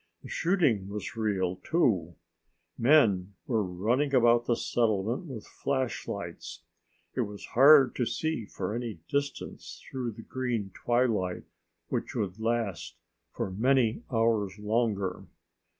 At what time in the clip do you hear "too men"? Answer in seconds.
1.57-3.35